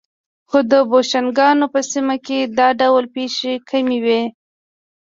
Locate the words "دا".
2.57-2.67